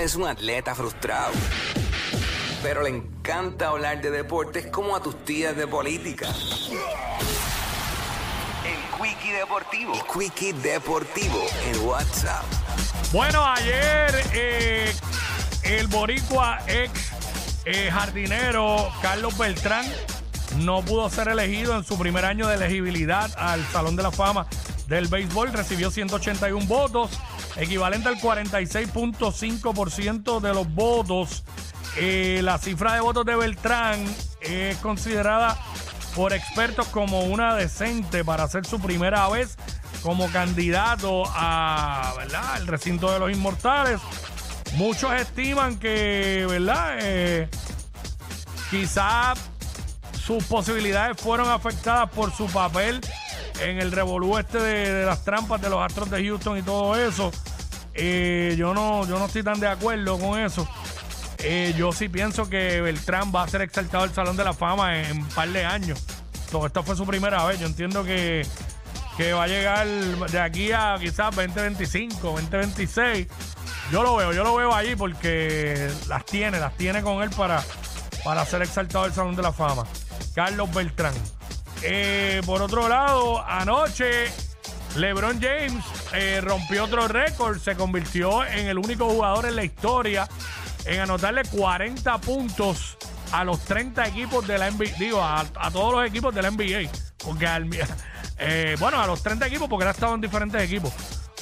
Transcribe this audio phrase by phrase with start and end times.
[0.00, 1.30] Es un atleta frustrado,
[2.62, 6.26] pero le encanta hablar de deportes como a tus tías de política.
[8.64, 9.92] El Quickie Deportivo.
[9.92, 12.44] El Quickie Deportivo en WhatsApp.
[13.12, 14.90] Bueno, ayer eh,
[15.64, 16.90] el boricua ex
[17.66, 19.84] eh, jardinero Carlos Beltrán
[20.58, 24.46] no pudo ser elegido en su primer año de elegibilidad al Salón de la Fama
[24.86, 25.52] del Béisbol.
[25.52, 27.10] Recibió 181 votos,
[27.56, 31.44] equivalente al 46.5% de los votos.
[31.96, 34.04] Eh, la cifra de votos de Beltrán
[34.40, 35.56] es considerada
[36.14, 39.56] por expertos como una decente para ser su primera vez
[40.02, 42.14] como candidato a,
[42.54, 44.00] al recinto de los inmortales.
[44.74, 46.98] Muchos estiman que, ¿verdad?
[47.00, 47.48] Eh,
[48.70, 49.34] quizá
[50.30, 53.00] sus posibilidades fueron afectadas por su papel
[53.60, 57.32] en el revolú este de, las trampas de los Astros de Houston y todo eso.
[57.94, 60.68] Eh, yo no, yo no estoy tan de acuerdo con eso.
[61.38, 65.00] Eh, yo sí pienso que Beltrán va a ser exaltado al Salón de la Fama
[65.00, 66.00] en, un par de años.
[66.48, 67.58] So, esta fue su primera vez.
[67.58, 68.46] Yo entiendo que,
[69.16, 73.26] que va a llegar de aquí a quizás 2025, 2026.
[73.90, 77.64] Yo lo veo, yo lo veo allí porque las tiene, las tiene con él para,
[78.24, 79.84] para ser exaltado al Salón de la Fama.
[80.34, 81.14] Carlos Beltrán.
[81.82, 84.26] Eh, por otro lado, anoche
[84.96, 90.28] LeBron James eh, rompió otro récord, se convirtió en el único jugador en la historia
[90.84, 92.96] en anotarle 40 puntos
[93.32, 96.50] a los 30 equipos de la NBA, digo, a, a todos los equipos de la
[96.50, 96.90] NBA,
[97.24, 97.68] porque al,
[98.38, 100.92] eh, bueno, a los 30 equipos, porque él ha estado en diferentes equipos.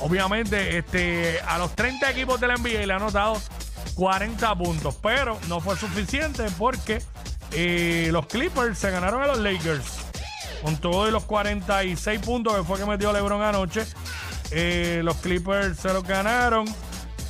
[0.00, 3.40] Obviamente, este, a los 30 equipos de la NBA le ha anotado
[3.96, 7.02] 40 puntos, pero no fue suficiente porque
[7.52, 9.84] eh, los Clippers se ganaron a los Lakers
[10.62, 13.86] con todos los 46 puntos que fue que metió LeBron anoche.
[14.50, 16.66] Eh, los Clippers se los ganaron.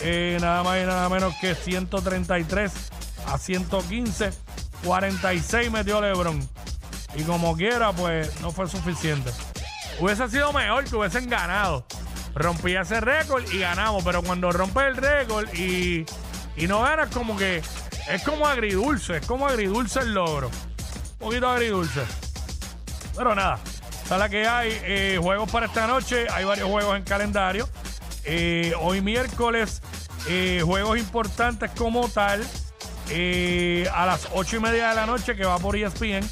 [0.00, 2.72] eh, nada más y nada menos que 133
[3.26, 4.30] a 115.
[4.84, 6.46] 46 metió LeBron.
[7.16, 9.30] Y como quiera, pues no fue suficiente.
[10.00, 11.86] Hubiese sido mejor que hubiesen ganado.
[12.34, 14.02] Rompía ese récord y ganamos.
[14.04, 16.04] Pero cuando rompe el récord y,
[16.56, 17.62] y no ganas, como que
[18.08, 19.16] es como agridulce.
[19.18, 20.48] Es como agridulce el logro.
[20.48, 22.02] Un poquito agridulce.
[23.16, 23.58] Pero nada,
[24.04, 24.78] esa es la que hay.
[24.82, 26.26] Eh, juegos para esta noche.
[26.30, 27.68] Hay varios juegos en calendario.
[28.24, 29.82] Eh, hoy miércoles,
[30.28, 32.44] eh, juegos importantes como tal.
[33.92, 36.28] A las 8 y media de la noche, que va por ESPN.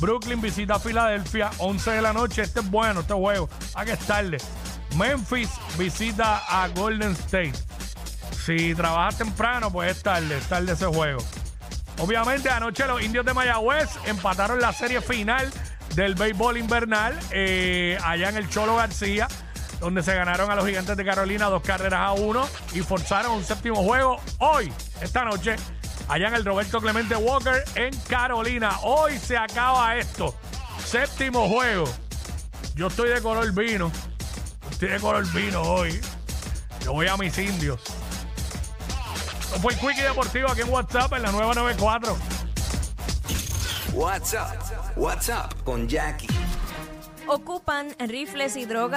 [0.00, 2.42] Brooklyn visita Filadelfia, 11 de la noche.
[2.42, 3.48] Este es bueno, este juego.
[3.74, 4.38] ¿A que es tarde?
[4.96, 7.54] Memphis visita a Golden State.
[8.46, 11.20] Si trabajas temprano, pues es tarde, es tarde ese juego.
[11.98, 15.50] Obviamente, anoche los indios de Mayagüez empataron la serie final
[15.96, 19.26] del béisbol invernal eh, allá en el Cholo García,
[19.80, 23.42] donde se ganaron a los gigantes de Carolina dos carreras a uno y forzaron un
[23.42, 25.56] séptimo juego hoy, esta noche,
[26.06, 28.78] allá en el Roberto Clemente Walker en Carolina.
[28.84, 30.36] Hoy se acaba esto.
[30.84, 31.86] Séptimo juego.
[32.76, 33.90] Yo estoy de color vino.
[34.70, 36.00] Estoy de color vino hoy.
[36.84, 37.80] Yo voy a mis indios.
[39.46, 42.16] Esto fue el Quickie Deportivo aquí en WhatsApp en la nueva 94.
[43.94, 44.56] WhatsApp.
[44.96, 46.26] WhatsApp con Jackie.
[47.28, 48.90] Ocupan rifles y drogas